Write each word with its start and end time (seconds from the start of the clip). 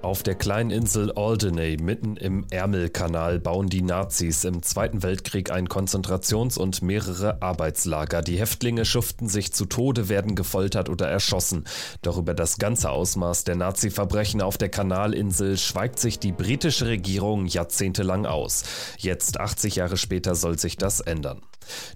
Auf 0.00 0.22
der 0.22 0.36
kleinen 0.36 0.70
Insel 0.70 1.10
Alderney, 1.10 1.76
mitten 1.76 2.16
im 2.16 2.46
Ärmelkanal, 2.50 3.40
bauen 3.40 3.68
die 3.68 3.82
Nazis 3.82 4.44
im 4.44 4.62
Zweiten 4.62 5.02
Weltkrieg 5.02 5.50
ein 5.50 5.68
Konzentrations- 5.68 6.56
und 6.56 6.82
mehrere 6.82 7.42
Arbeitslager. 7.42 8.22
Die 8.22 8.38
Häftlinge 8.38 8.84
schuften 8.84 9.28
sich 9.28 9.52
zu 9.52 9.66
Tode, 9.66 10.08
werden 10.08 10.36
gefoltert 10.36 10.88
oder 10.88 11.08
erschossen. 11.08 11.64
Doch 12.02 12.16
über 12.16 12.34
das 12.34 12.58
ganze 12.58 12.90
Ausmaß 12.90 13.42
der 13.42 13.56
Nazi-Verbrechen 13.56 14.40
auf 14.40 14.56
der 14.56 14.68
Kanalinsel 14.68 15.58
schweigt 15.58 15.98
sich 15.98 16.20
die 16.20 16.32
britische 16.32 16.86
Regierung 16.86 17.46
jahrzehntelang 17.46 18.24
aus. 18.24 18.62
Jetzt, 18.98 19.40
80 19.40 19.76
Jahre 19.76 19.96
später, 19.96 20.36
soll 20.36 20.60
sich 20.60 20.76
das 20.76 21.00
ändern. 21.00 21.42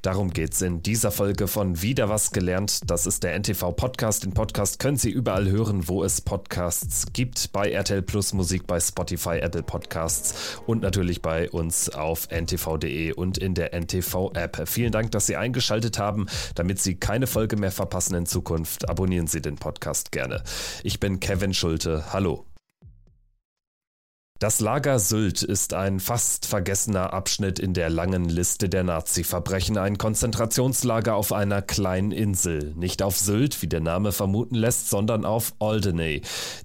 Darum 0.02 0.30
geht's 0.30 0.62
in 0.62 0.82
dieser 0.82 1.10
Folge 1.10 1.48
von 1.48 1.82
Wieder 1.82 2.08
was 2.08 2.30
gelernt. 2.30 2.80
Das 2.90 3.06
ist 3.06 3.22
der 3.22 3.38
NTV 3.38 3.72
Podcast. 3.72 4.24
Den 4.24 4.34
Podcast 4.34 4.78
können 4.78 4.96
Sie 4.96 5.10
überall 5.10 5.50
hören, 5.50 5.88
wo 5.88 6.04
es 6.04 6.20
Podcasts 6.20 7.06
gibt. 7.12 7.52
Bei 7.52 7.70
RTL 7.70 8.02
Plus 8.02 8.32
Musik, 8.32 8.66
bei 8.66 8.80
Spotify, 8.80 9.38
Apple 9.38 9.62
Podcasts 9.62 10.60
und 10.66 10.82
natürlich 10.82 11.22
bei 11.22 11.50
uns 11.50 11.88
auf 11.88 12.28
ntv.de 12.30 13.12
und 13.12 13.38
in 13.38 13.54
der 13.54 13.72
NTV 13.72 14.32
App. 14.34 14.68
Vielen 14.68 14.92
Dank, 14.92 15.10
dass 15.12 15.26
Sie 15.26 15.36
eingeschaltet 15.36 15.98
haben. 15.98 16.26
Damit 16.54 16.80
Sie 16.80 16.96
keine 16.96 17.26
Folge 17.26 17.56
mehr 17.56 17.72
verpassen 17.72 18.14
in 18.14 18.26
Zukunft, 18.26 18.88
abonnieren 18.88 19.26
Sie 19.26 19.40
den 19.40 19.56
Podcast 19.56 20.12
gerne. 20.12 20.42
Ich 20.82 21.00
bin 21.00 21.20
Kevin 21.20 21.54
Schulte. 21.54 22.12
Hallo. 22.12 22.51
Das 24.42 24.58
Lager 24.58 24.98
Sylt 24.98 25.44
ist 25.44 25.72
ein 25.72 26.00
fast 26.00 26.46
vergessener 26.46 27.12
Abschnitt 27.12 27.60
in 27.60 27.74
der 27.74 27.90
langen 27.90 28.24
Liste 28.28 28.68
der 28.68 28.82
Nazi-Verbrechen, 28.82 29.78
ein 29.78 29.98
Konzentrationslager 29.98 31.14
auf 31.14 31.32
einer 31.32 31.62
kleinen 31.62 32.10
Insel. 32.10 32.74
Nicht 32.74 33.04
auf 33.04 33.16
Sylt, 33.16 33.62
wie 33.62 33.68
der 33.68 33.78
Name 33.78 34.10
vermuten 34.10 34.56
lässt, 34.56 34.90
sondern 34.90 35.24
auf 35.24 35.54
Alderney. 35.60 36.22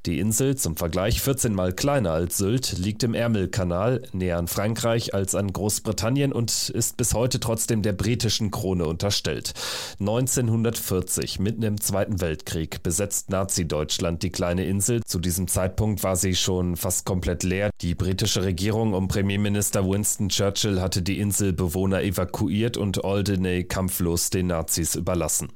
Die 0.08 0.18
Insel, 0.18 0.55
zum 0.55 0.76
Vergleich 0.76 1.21
14 1.21 1.54
mal 1.54 1.71
kleiner 1.71 2.13
als 2.13 2.38
Sylt, 2.38 2.80
liegt 2.80 3.04
im 3.04 3.13
Ärmelkanal, 3.13 4.01
näher 4.12 4.40
an 4.40 4.48
Frankreich 4.48 5.13
als 5.13 5.35
an 5.35 5.54
Großbritannien 5.54 6.34
und 6.34 6.70
ist 6.70 6.98
bis 6.98 7.13
heute 7.13 7.40
trotzdem 7.40 7.84
der 7.84 7.94
britischen 7.94 8.49
Krone 8.49 8.88
unterstellt. 8.88 9.54
1940, 9.99 11.38
mitten 11.38 11.62
im 11.62 11.79
Zweiten 11.79 12.21
Weltkrieg, 12.21 12.82
besetzt 12.82 13.29
Nazi-Deutschland 13.29 14.23
die 14.23 14.32
kleine 14.32 14.66
Insel. 14.66 15.04
Zu 15.04 15.20
diesem 15.20 15.48
Zeitpunkt 15.48 16.01
war 16.01 16.16
sie 16.16 16.34
schon 16.34 16.76
fast 16.76 17.05
komplett 17.05 17.44
leer 17.44 17.66
die 17.82 17.93
britische 17.93 18.43
Regierung 18.43 18.93
um 18.93 19.07
Premierminister 19.07 19.87
Winston 19.87 20.29
Churchill 20.29 20.82
hatte 20.82 21.01
die 21.01 21.20
Inselbewohner 21.20 22.01
evakuiert 22.01 22.76
und 22.76 23.05
Alderney 23.05 23.65
kampflos 23.65 24.32
den 24.32 24.48
Nazis 24.48 24.96
überlassen. 24.96 25.49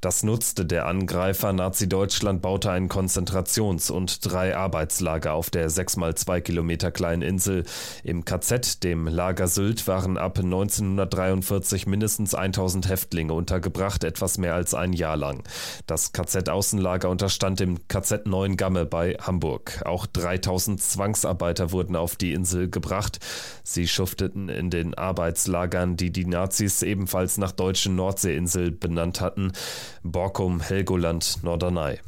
Das 0.00 0.22
nutzte 0.22 0.64
der 0.64 0.86
Angreifer. 0.86 1.52
Nazi-Deutschland 1.52 2.42
baute 2.42 2.70
ein 2.70 2.88
Konzentrations- 2.88 3.90
und 3.90 4.30
drei 4.30 4.56
Arbeitslager 4.56 5.32
auf 5.32 5.50
der 5.50 5.70
sechs 5.70 5.96
mal 5.96 6.14
zwei 6.14 6.40
Kilometer 6.40 6.92
kleinen 6.92 7.22
Insel. 7.22 7.64
Im 8.04 8.24
KZ, 8.24 8.84
dem 8.84 9.08
Lager 9.08 9.48
Sylt, 9.48 9.88
waren 9.88 10.18
ab 10.18 10.38
1943 10.38 11.86
mindestens 11.86 12.34
1000 12.34 12.88
Häftlinge 12.88 13.32
untergebracht, 13.32 14.04
etwas 14.04 14.38
mehr 14.38 14.54
als 14.54 14.74
ein 14.74 14.92
Jahr 14.92 15.16
lang. 15.16 15.42
Das 15.86 16.12
KZ-Außenlager 16.12 17.08
unterstand 17.08 17.60
im 17.60 17.88
KZ 17.88 18.26
Neuengamme 18.26 18.86
bei 18.86 19.14
Hamburg. 19.14 19.82
Auch 19.84 20.06
3000 20.06 20.80
Zwangsarbeiter 20.80 21.45
Mitarbeiter 21.46 21.70
wurden 21.70 21.96
auf 21.96 22.16
die 22.16 22.32
Insel 22.32 22.68
gebracht. 22.68 23.18
Sie 23.62 23.86
schufteten 23.86 24.48
in 24.48 24.70
den 24.70 24.94
Arbeitslagern, 24.94 25.96
die 25.96 26.10
die 26.10 26.26
Nazis 26.26 26.82
ebenfalls 26.82 27.38
nach 27.38 27.52
deutschen 27.52 27.94
Nordseeinsel 27.94 28.72
benannt 28.72 29.20
hatten, 29.20 29.52
Borkum, 30.02 30.60
Helgoland, 30.60 31.42
Norderney. 31.42 31.98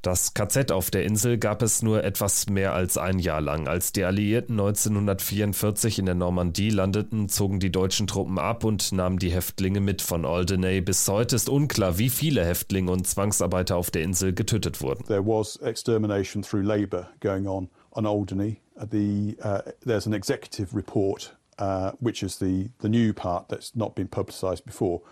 Das 0.00 0.32
KZ 0.32 0.72
auf 0.72 0.90
der 0.90 1.04
Insel 1.04 1.36
gab 1.36 1.60
es 1.60 1.82
nur 1.82 2.02
etwas 2.02 2.48
mehr 2.48 2.72
als 2.72 2.96
ein 2.96 3.18
Jahr 3.18 3.42
lang. 3.42 3.68
Als 3.68 3.92
die 3.92 4.04
Alliierten 4.04 4.58
1944 4.58 5.98
in 5.98 6.06
der 6.06 6.14
Normandie 6.14 6.70
landeten, 6.70 7.28
zogen 7.28 7.60
die 7.60 7.70
deutschen 7.70 8.06
Truppen 8.06 8.38
ab 8.38 8.64
und 8.64 8.92
nahmen 8.92 9.18
die 9.18 9.30
Häftlinge 9.30 9.80
mit 9.80 10.00
von 10.00 10.24
Alderney. 10.24 10.80
Bis 10.80 11.06
heute 11.06 11.36
ist 11.36 11.50
unklar, 11.50 11.98
wie 11.98 12.08
viele 12.08 12.46
Häftlinge 12.46 12.90
und 12.90 13.06
Zwangsarbeiter 13.06 13.76
auf 13.76 13.90
der 13.90 14.04
Insel 14.04 14.32
getötet 14.32 14.80
wurden. 14.80 15.04
There 15.04 15.26
was 15.26 15.56
extermination 15.56 16.42
through 16.42 16.64
labor 16.64 17.10
going 17.20 17.46
on 17.46 17.68
on 17.98 18.06
Alderney. 18.06 18.56
The, 18.84 19.36
uh, 19.42 19.62
there's 19.84 20.06
an 20.06 20.14
executive 20.14 20.74
report, 20.74 21.32
uh, 21.58 21.92
which 22.00 22.22
is 22.22 22.38
the, 22.38 22.70
the 22.78 22.88
new 22.88 23.12
part 23.12 23.48
that's 23.48 23.74
not 23.74 23.94
been 23.94 24.08
publicised 24.08 24.64
before, 24.64 25.02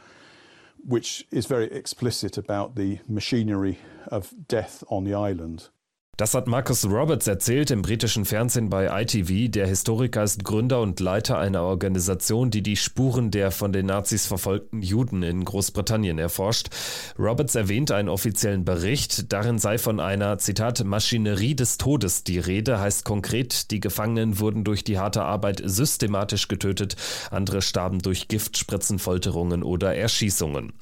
which 0.85 1.27
is 1.31 1.47
very 1.47 1.71
explicit 1.73 2.39
about 2.39 2.77
the 2.77 3.01
machinery 3.09 3.79
of 4.07 4.33
death 4.47 4.85
on 4.89 5.05
the 5.05 5.15
island. 5.15 5.69
Das 6.17 6.33
hat 6.33 6.47
Marcus 6.47 6.87
Roberts 6.87 7.27
erzählt 7.27 7.71
im 7.71 7.83
britischen 7.83 8.25
Fernsehen 8.25 8.71
bei 8.71 9.03
ITV. 9.03 9.51
Der 9.51 9.67
Historiker 9.67 10.25
ist 10.25 10.45
Gründer 10.45 10.81
und 10.81 10.99
Leiter 10.99 11.37
einer 11.37 11.61
Organisation, 11.61 12.51
die 12.51 12.63
die 12.63 12.77
Spuren 12.77 13.31
der 13.31 13.51
von 13.51 13.71
den 13.71 13.85
Nazis 13.85 14.27
verfolgten 14.27 14.81
Juden 14.81 15.23
in 15.23 15.45
Großbritannien 15.45 16.19
erforscht. 16.19 16.69
Roberts 17.19 17.55
erwähnt 17.55 17.91
einen 17.91 18.09
offiziellen 18.09 18.65
Bericht. 18.65 19.31
Darin 19.31 19.59
sei 19.59 19.77
von 19.77 20.01
einer, 20.01 20.39
Zitat, 20.39 20.83
Maschinerie 20.85 21.55
des 21.55 21.77
Todes 21.77 22.25
die 22.25 22.39
Rede, 22.39 22.81
heißt 22.81 23.05
konkret, 23.05 23.71
die 23.71 23.81
Gefangenen 23.81 24.41
wurden 24.41 24.65
durch 24.65 24.85
die 24.85 24.99
harte 24.99 25.21
Arbeit 25.21 25.61
systematisch 25.63 26.49
getötet, 26.49 26.97
andere 27.31 27.61
starben 27.61 27.99
durch 27.99 28.29
Giftspritzen, 28.29 28.99
Folterungen 28.99 29.63
oder 29.63 29.95
Erschießungen. 29.95 30.73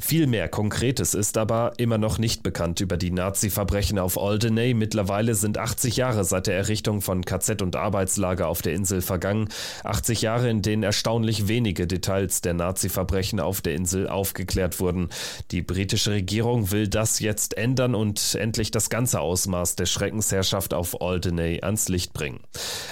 Viel 0.00 0.26
mehr 0.26 0.48
Konkretes 0.48 1.14
ist 1.14 1.38
aber 1.38 1.74
immer 1.76 1.98
noch 1.98 2.18
nicht 2.18 2.42
bekannt 2.42 2.80
über 2.80 2.96
die 2.96 3.12
Nazi-Verbrechen 3.12 4.00
auf 4.00 4.18
Alderney 4.18 4.79
Mittlerweile 4.80 5.34
sind 5.34 5.58
80 5.58 5.98
Jahre 5.98 6.24
seit 6.24 6.46
der 6.46 6.56
Errichtung 6.56 7.02
von 7.02 7.22
KZ 7.22 7.60
und 7.60 7.76
Arbeitslager 7.76 8.48
auf 8.48 8.62
der 8.62 8.72
Insel 8.72 9.02
vergangen. 9.02 9.50
80 9.84 10.22
Jahre, 10.22 10.48
in 10.48 10.62
denen 10.62 10.82
erstaunlich 10.82 11.48
wenige 11.48 11.86
Details 11.86 12.40
der 12.40 12.54
Nazi-Verbrechen 12.54 13.40
auf 13.40 13.60
der 13.60 13.74
Insel 13.74 14.08
aufgeklärt 14.08 14.80
wurden. 14.80 15.10
Die 15.50 15.60
britische 15.60 16.12
Regierung 16.12 16.70
will 16.70 16.88
das 16.88 17.20
jetzt 17.20 17.58
ändern 17.58 17.94
und 17.94 18.34
endlich 18.40 18.70
das 18.70 18.88
ganze 18.88 19.20
Ausmaß 19.20 19.76
der 19.76 19.84
Schreckensherrschaft 19.84 20.72
auf 20.72 21.02
Alderney 21.02 21.60
ans 21.62 21.90
Licht 21.90 22.14
bringen. 22.14 22.40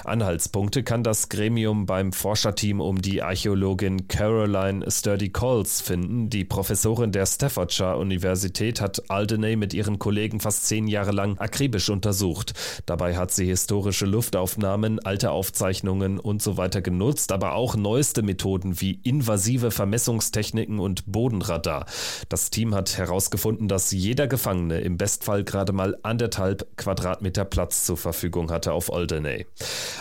Anhaltspunkte 0.03 0.83
kann 0.83 1.03
das 1.03 1.27
Gremium 1.29 1.87
beim 1.87 2.13
Forscherteam 2.13 2.81
um 2.81 3.01
die 3.01 3.23
Archäologin 3.23 4.07
Caroline 4.07 4.85
Sturdy 4.91 5.29
Coles 5.29 5.81
finden. 5.81 6.29
Die 6.29 6.45
Professorin 6.45 7.11
der 7.11 7.25
Staffordshire 7.25 7.97
Universität 7.97 8.79
hat 8.79 9.09
Alderney 9.09 9.55
mit 9.55 9.73
ihren 9.73 9.97
Kollegen 9.97 10.39
fast 10.39 10.67
zehn 10.67 10.85
Jahre 10.85 11.13
lang 11.13 11.39
akribisch 11.39 11.78
akribisch 11.79 11.89
untersucht. 11.89 12.53
Dabei 12.85 13.15
hat 13.15 13.31
sie 13.31 13.45
historische 13.45 14.05
Luftaufnahmen, 14.05 14.99
alte 14.99 15.31
Aufzeichnungen 15.31 16.19
und 16.19 16.41
so 16.41 16.57
weiter 16.57 16.81
genutzt, 16.81 17.31
aber 17.31 17.53
auch 17.53 17.75
neueste 17.75 18.21
Methoden 18.21 18.81
wie 18.81 18.99
invasive 19.03 19.71
Vermessungstechniken 19.71 20.79
und 20.79 21.05
Bodenradar. 21.05 21.85
Das 22.27 22.49
Team 22.49 22.75
hat 22.75 22.97
herausgefunden, 22.97 23.67
dass 23.67 23.91
jeder 23.91 24.27
Gefangene 24.27 24.81
im 24.81 24.97
Bestfall 24.97 25.43
gerade 25.43 25.73
mal 25.73 25.97
anderthalb 26.03 26.65
Quadratmeter 26.77 27.45
Platz 27.45 27.85
zur 27.85 27.97
Verfügung 27.97 28.51
hatte 28.51 28.73
auf 28.73 28.91
Alderney. 28.91 29.45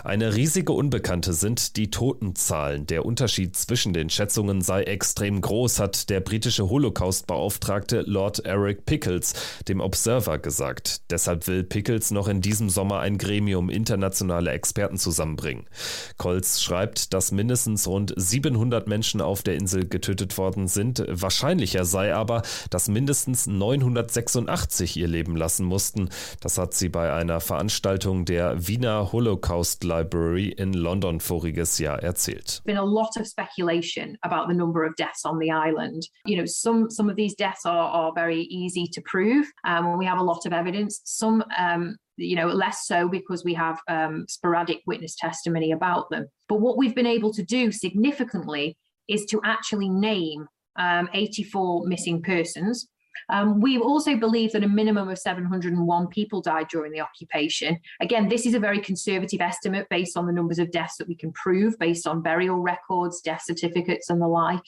Eine 0.04 0.34
riesige 0.34 0.72
Unbekannte 0.72 1.32
sind 1.32 1.76
die 1.76 1.90
Totenzahlen. 1.90 2.86
Der 2.86 3.04
Unterschied 3.04 3.56
zwischen 3.56 3.92
den 3.92 4.10
Schätzungen 4.10 4.62
sei 4.62 4.82
extrem 4.82 5.40
groß, 5.40 5.78
hat 5.78 6.10
der 6.10 6.20
britische 6.20 6.68
Holocaust-Beauftragte 6.68 8.02
Lord 8.06 8.44
Eric 8.44 8.84
Pickles 8.84 9.34
dem 9.68 9.80
Observer 9.80 10.38
gesagt. 10.38 11.02
Deshalb 11.10 11.46
will 11.46 11.67
Pickles 11.68 12.10
noch 12.10 12.28
in 12.28 12.40
diesem 12.40 12.68
Sommer 12.68 13.00
ein 13.00 13.18
Gremium 13.18 13.70
internationaler 13.70 14.52
Experten 14.52 14.96
zusammenbringen. 14.96 15.66
Kolz 16.16 16.60
schreibt, 16.60 17.14
dass 17.14 17.32
mindestens 17.32 17.86
rund 17.86 18.12
700 18.16 18.88
Menschen 18.88 19.20
auf 19.20 19.42
der 19.42 19.56
Insel 19.56 19.86
getötet 19.88 20.36
worden 20.38 20.68
sind. 20.68 21.04
Wahrscheinlicher 21.08 21.84
sei 21.84 22.14
aber, 22.14 22.42
dass 22.70 22.88
mindestens 22.88 23.46
986 23.46 24.96
ihr 24.96 25.08
Leben 25.08 25.36
lassen 25.36 25.64
mussten. 25.64 26.08
Das 26.40 26.58
hat 26.58 26.74
sie 26.74 26.88
bei 26.88 27.12
einer 27.12 27.40
Veranstaltung 27.40 28.24
der 28.24 28.66
Wiener 28.66 29.12
Holocaust 29.12 29.84
Library 29.84 30.48
in 30.48 30.72
London 30.72 31.20
voriges 31.20 31.78
Jahr 31.78 32.02
erzählt. 32.02 32.62
Been 32.64 32.78
a 32.78 32.84
lot 32.84 33.16
of 33.18 33.26
speculation 33.26 34.16
about 34.22 34.48
the 34.48 34.56
number 34.56 34.86
of 34.86 34.94
deaths 34.96 35.24
on 35.24 35.38
the 35.38 35.50
island. 35.50 36.06
You 36.24 36.36
know, 36.36 36.46
some 36.46 36.90
some 36.90 37.10
of 37.10 37.16
these 37.16 37.34
deaths 37.36 37.64
are, 37.64 37.88
are 37.90 38.12
very 38.14 38.42
easy 38.42 38.88
to 38.88 39.00
prove, 39.00 39.46
um, 39.64 39.98
we 39.98 40.06
have 40.06 40.18
a 40.18 40.24
lot 40.24 40.46
of 40.46 40.52
evidence. 40.52 41.00
Some 41.04 41.42
um, 41.58 41.96
you 42.16 42.36
know, 42.36 42.48
less 42.48 42.86
so 42.86 43.08
because 43.08 43.44
we 43.44 43.54
have 43.54 43.78
um, 43.88 44.26
sporadic 44.28 44.80
witness 44.86 45.14
testimony 45.16 45.72
about 45.72 46.10
them. 46.10 46.26
But 46.48 46.60
what 46.60 46.76
we've 46.76 46.94
been 46.94 47.06
able 47.06 47.32
to 47.34 47.42
do 47.42 47.70
significantly 47.70 48.76
is 49.08 49.24
to 49.26 49.40
actually 49.44 49.88
name 49.88 50.46
um, 50.78 51.08
84 51.12 51.86
missing 51.86 52.22
persons. 52.22 52.88
Um, 53.28 53.60
we 53.60 53.78
also 53.78 54.16
believe 54.16 54.52
that 54.52 54.64
a 54.64 54.68
minimum 54.68 55.08
of 55.08 55.18
701 55.18 56.06
people 56.08 56.40
died 56.40 56.68
during 56.68 56.92
the 56.92 57.00
occupation. 57.00 57.78
Again, 58.00 58.28
this 58.28 58.46
is 58.46 58.54
a 58.54 58.60
very 58.60 58.80
conservative 58.80 59.40
estimate 59.40 59.86
based 59.90 60.16
on 60.16 60.26
the 60.26 60.32
numbers 60.32 60.58
of 60.58 60.70
deaths 60.70 60.96
that 60.98 61.08
we 61.08 61.14
can 61.14 61.32
prove, 61.32 61.78
based 61.78 62.06
on 62.06 62.22
burial 62.22 62.56
records, 62.56 63.20
death 63.20 63.42
certificates, 63.44 64.10
and 64.10 64.20
the 64.20 64.28
like. 64.28 64.62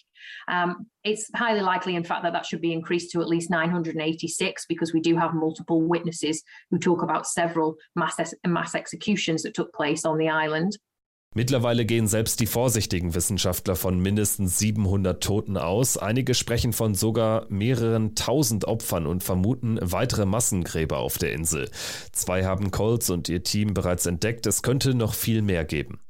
Um, 0.49 0.87
it's 1.05 1.31
highly 1.35 1.61
likely, 1.61 1.97
in 1.97 2.05
fact, 2.05 2.23
that 2.25 2.33
that 2.33 2.47
should 2.47 2.61
be 2.61 2.73
increased 2.73 3.11
to 3.13 3.21
at 3.21 3.29
least 3.29 3.51
986 3.51 4.67
because 4.67 4.93
we 4.93 5.01
do 5.01 5.17
have 5.17 5.35
multiple 5.35 5.83
witnesses 5.83 6.43
who 6.71 6.79
talk 6.79 7.03
about 7.03 7.27
several 7.27 7.77
mass, 7.97 8.35
mass 8.47 8.75
executions 8.75 9.43
that 9.43 9.55
took 9.55 9.73
place 9.73 10.05
on 10.05 10.19
the 10.19 10.29
island. 10.29 10.77
Mittlerweile 11.33 11.85
gehen 11.85 12.09
selbst 12.09 12.41
die 12.41 12.47
vorsichtigen 12.47 13.15
Wissenschaftler 13.15 13.77
von 13.77 14.01
mindestens 14.01 14.59
700 14.59 15.23
Toten 15.23 15.57
aus. 15.57 15.97
Einige 15.97 16.35
sprechen 16.35 16.73
von 16.73 16.97
sogar 16.97 17.47
mehreren 17.49 18.17
tausend 18.17 18.65
Opfern 18.65 19.07
und 19.07 19.23
vermuten 19.23 19.79
weitere 19.81 20.27
Massengräber 20.27 20.99
auf 20.99 21.19
der 21.19 21.33
Insel. 21.33 21.71
Zwei 22.11 22.45
haben 22.45 22.73
Colts 22.73 23.11
und 23.11 23.29
ihr 23.29 23.45
Team 23.45 23.75
bereits 23.75 24.07
entdeckt, 24.07 24.45
es 24.47 24.63
könnte 24.63 24.93
noch 24.93 25.15
viel 25.15 25.41
mehr 25.41 25.65
geben. 25.65 26.01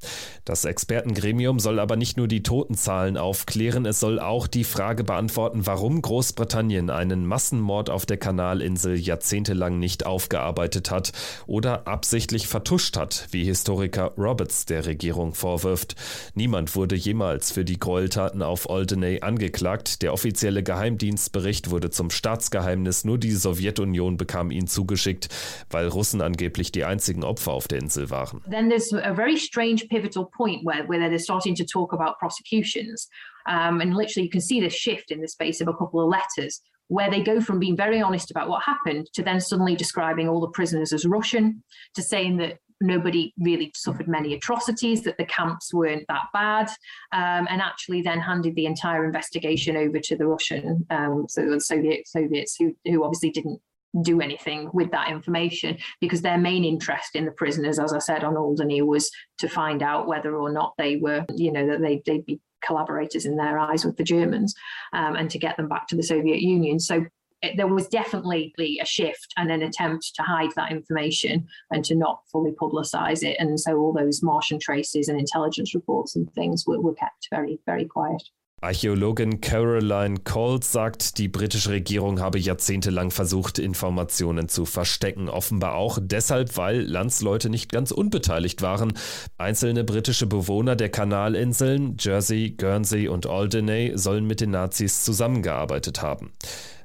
Das 0.46 0.64
Expertengremium 0.64 1.60
soll 1.60 1.80
aber 1.80 1.96
nicht 1.96 2.16
nur 2.16 2.26
die 2.26 2.42
Totenzahlen 2.42 3.18
aufklären, 3.18 3.84
es 3.84 4.00
soll 4.00 4.20
auch 4.20 4.46
die 4.46 4.64
Frage 4.64 5.04
beantworten, 5.04 5.66
warum 5.66 6.00
Großbritannien 6.00 6.88
einen 6.88 7.26
Massenmord 7.26 7.90
auf 7.90 8.06
der 8.06 8.16
Kanalinsel 8.16 8.96
jahrzehntelang 8.96 9.78
nicht 9.78 10.06
aufgearbeitet 10.06 10.90
hat 10.90 11.12
oder 11.46 11.86
absichtlich 11.86 12.48
vertuscht 12.48 12.96
hat, 12.96 13.28
wie 13.32 13.44
Historiker 13.44 14.14
Roberts 14.16 14.64
der 14.64 14.86
Regierung 14.86 15.09
Regierung 15.10 15.34
vorwirft. 15.34 15.96
Niemand 16.34 16.76
wurde 16.76 16.94
jemals 16.94 17.50
für 17.50 17.64
die 17.64 17.80
Gräueltaten 17.80 18.42
auf 18.42 18.70
Alderney 18.70 19.20
angeklagt. 19.22 20.02
Der 20.02 20.12
offizielle 20.12 20.62
Geheimdienstbericht 20.62 21.70
wurde 21.70 21.90
zum 21.90 22.10
Staatsgeheimnis. 22.10 23.04
Nur 23.04 23.18
die 23.18 23.32
Sowjetunion 23.32 24.16
bekam 24.16 24.52
ihn 24.52 24.68
zugeschickt, 24.68 25.28
weil 25.68 25.88
Russen 25.88 26.20
angeblich 26.20 26.70
die 26.70 26.84
einzigen 26.84 27.24
Opfer 27.24 27.52
auf 27.52 27.66
der 27.66 27.80
Insel 27.80 28.10
waren. 28.10 28.40
Then 28.48 28.68
there's 28.68 28.92
a 28.92 29.12
very 29.12 29.36
strange 29.36 29.88
pivotal 29.88 30.26
point 30.36 30.64
where, 30.64 30.88
where 30.88 31.00
they're 31.00 31.18
starting 31.18 31.56
to 31.56 31.64
talk 31.64 31.92
about 31.92 32.16
prosecutions. 32.20 33.08
Um, 33.48 33.80
and 33.80 33.96
literally 33.96 34.26
you 34.26 34.30
can 34.30 34.40
see 34.40 34.60
this 34.60 34.74
shift 34.74 35.10
in 35.10 35.20
the 35.20 35.28
space 35.28 35.60
of 35.60 35.66
a 35.66 35.72
couple 35.72 36.00
of 36.00 36.08
letters 36.08 36.62
where 36.88 37.10
they 37.10 37.22
go 37.22 37.40
from 37.40 37.58
being 37.58 37.76
very 37.76 38.00
honest 38.02 38.30
about 38.30 38.48
what 38.48 38.62
happened 38.62 39.08
to 39.14 39.22
then 39.22 39.40
suddenly 39.40 39.76
describing 39.76 40.28
all 40.28 40.40
the 40.40 40.50
prisoners 40.50 40.92
as 40.92 41.04
Russian, 41.04 41.62
to 41.94 42.02
saying 42.02 42.36
that 42.38 42.58
nobody 42.80 43.32
really 43.38 43.70
suffered 43.74 44.08
many 44.08 44.34
atrocities, 44.34 45.02
that 45.02 45.18
the 45.18 45.24
camps 45.24 45.72
weren't 45.72 46.06
that 46.08 46.26
bad, 46.32 46.68
um, 47.12 47.46
and 47.50 47.60
actually 47.60 48.02
then 48.02 48.20
handed 48.20 48.54
the 48.54 48.66
entire 48.66 49.04
investigation 49.04 49.76
over 49.76 49.98
to 49.98 50.16
the 50.16 50.26
Russian, 50.26 50.86
um, 50.90 51.26
so 51.28 51.48
the 51.48 51.60
Soviet 51.60 52.08
Soviets 52.08 52.56
who 52.58 52.74
who 52.84 53.04
obviously 53.04 53.30
didn't 53.30 53.60
do 54.02 54.20
anything 54.20 54.70
with 54.72 54.90
that 54.92 55.10
information 55.10 55.76
because 56.00 56.22
their 56.22 56.38
main 56.38 56.64
interest 56.64 57.16
in 57.16 57.24
the 57.24 57.32
prisoners, 57.32 57.78
as 57.78 57.92
I 57.92 57.98
said 57.98 58.22
on 58.22 58.36
Alderney, 58.36 58.82
was 58.82 59.10
to 59.38 59.48
find 59.48 59.82
out 59.82 60.06
whether 60.06 60.36
or 60.36 60.52
not 60.52 60.74
they 60.78 60.96
were, 60.96 61.24
you 61.34 61.50
know, 61.50 61.66
that 61.66 61.80
they, 61.80 62.00
they'd 62.06 62.24
be 62.24 62.40
collaborators 62.64 63.26
in 63.26 63.36
their 63.36 63.58
eyes 63.58 63.84
with 63.84 63.96
the 63.96 64.04
Germans 64.04 64.54
um, 64.92 65.16
and 65.16 65.30
to 65.30 65.38
get 65.38 65.56
them 65.56 65.68
back 65.68 65.88
to 65.88 65.96
the 65.96 66.02
Soviet 66.02 66.40
Union. 66.40 66.78
So 66.78 67.04
it, 67.42 67.56
there 67.56 67.66
was 67.66 67.88
definitely 67.88 68.78
a 68.80 68.86
shift 68.86 69.32
and 69.36 69.50
an 69.50 69.62
attempt 69.62 70.14
to 70.16 70.22
hide 70.22 70.50
that 70.56 70.72
information 70.72 71.46
and 71.70 71.84
to 71.84 71.94
not 71.94 72.22
fully 72.30 72.52
publicize 72.52 73.22
it. 73.22 73.36
And 73.38 73.58
so 73.58 73.78
all 73.78 73.92
those 73.92 74.22
Martian 74.22 74.58
traces 74.58 75.08
and 75.08 75.18
intelligence 75.18 75.74
reports 75.74 76.16
and 76.16 76.30
things 76.34 76.64
were, 76.66 76.80
were 76.80 76.94
kept 76.94 77.28
very, 77.30 77.58
very 77.66 77.86
quiet. 77.86 78.22
Archäologin 78.62 79.40
Caroline 79.40 80.18
Coles 80.18 80.70
sagt, 80.70 81.16
die 81.16 81.28
britische 81.28 81.70
Regierung 81.70 82.20
habe 82.20 82.38
jahrzehntelang 82.38 83.10
versucht, 83.10 83.58
Informationen 83.58 84.50
zu 84.50 84.66
verstecken. 84.66 85.30
Offenbar 85.30 85.76
auch 85.76 85.98
deshalb, 85.98 86.58
weil 86.58 86.82
Landsleute 86.82 87.48
nicht 87.48 87.72
ganz 87.72 87.90
unbeteiligt 87.90 88.60
waren. 88.60 88.92
Einzelne 89.38 89.82
britische 89.82 90.26
Bewohner 90.26 90.76
der 90.76 90.90
Kanalinseln, 90.90 91.96
Jersey, 91.98 92.50
Guernsey 92.50 93.08
und 93.08 93.26
Alderney, 93.26 93.92
sollen 93.94 94.26
mit 94.26 94.42
den 94.42 94.50
Nazis 94.50 95.04
zusammengearbeitet 95.04 96.02
haben. 96.02 96.32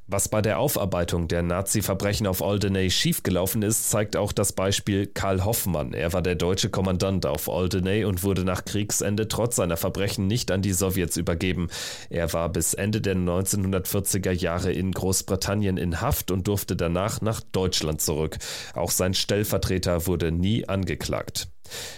Was 0.07 0.29
bei 0.29 0.43
der 0.43 0.59
Aufarbeitung 0.59 1.27
der 1.27 1.41
Nazi-Verbrechen 1.41 2.27
auf 2.27 2.43
Alderney 2.43 2.91
schiefgelaufen 2.91 3.63
ist, 3.63 3.89
zeigt 3.89 4.15
auch 4.15 4.33
das 4.33 4.53
Beispiel 4.53 5.07
Karl 5.07 5.43
Hoffmann. 5.43 5.93
Er 5.93 6.13
war 6.13 6.21
der 6.21 6.35
deutsche 6.35 6.69
Kommandant 6.69 7.25
auf 7.25 7.49
Alderney 7.49 8.05
und 8.05 8.21
wurde 8.21 8.43
nach 8.43 8.65
Kriegsende 8.65 9.27
trotz 9.27 9.55
seiner 9.55 9.77
Verbrechen 9.77 10.27
nicht 10.27 10.51
an 10.51 10.61
die 10.61 10.73
Sowjets 10.73 11.17
übergeben. 11.17 11.69
Er 12.11 12.31
war 12.33 12.49
bis 12.49 12.75
Ende 12.75 13.01
der 13.01 13.15
1940er 13.15 14.31
Jahre 14.31 14.71
in 14.71 14.91
Großbritannien 14.91 15.77
in 15.77 16.01
Haft 16.01 16.29
und 16.29 16.47
durfte 16.47 16.75
danach 16.75 17.21
nach 17.21 17.41
Deutschland 17.41 17.99
zurück. 17.99 18.37
Auch 18.75 18.91
sein 18.91 19.15
Stellvertreter 19.15 20.05
wurde 20.05 20.31
nie 20.31 20.69
angeklagt. 20.69 21.47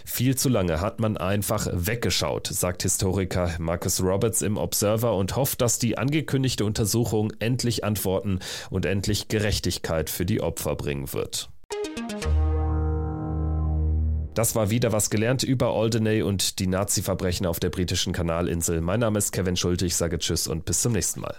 Viel 0.06 0.36
zu 0.36 0.50
lange 0.50 0.82
hat 0.82 1.00
man 1.00 1.18
einfach 1.18 1.68
weggeschaut, 1.72 2.48
sagt 2.48 2.84
Historiker 2.84 3.52
Marcus 3.60 4.02
Roberts 4.02 4.42
im 4.42 4.58
Observer 4.58 5.16
und 5.16 5.36
hofft, 5.36 5.62
dass 5.62 5.80
die 5.80 5.98
angekündigte 5.98 6.66
Untersuchung 6.66 7.32
endlich 7.40 7.84
Antworten 7.84 8.40
und 8.70 8.86
endlich 8.86 9.28
Gerechtigkeit 9.28 10.10
für 10.10 10.26
die 10.26 10.42
Opfer 10.42 10.76
bringen 10.76 11.14
wird. 11.14 11.50
Das 14.34 14.54
war 14.54 14.70
wieder 14.70 14.92
was 14.92 15.10
gelernt 15.10 15.42
über 15.42 15.74
Alderney 15.74 16.22
und 16.22 16.60
die 16.60 16.68
Nazi-Verbrechen 16.68 17.48
auf 17.48 17.60
der 17.60 17.72
britischen 17.72 18.14
Kanalinsel. 18.14 18.82
Mein 18.82 19.00
Name 19.00 19.18
ist 19.18 19.32
Kevin 19.32 19.58
Schulte, 19.58 19.88
ich 19.88 19.96
sage 19.96 20.20
Tschüss 20.20 20.48
und 20.48 20.64
bis 20.66 20.84
zum 20.84 20.92
nächsten 20.92 21.22
Mal. 21.22 21.38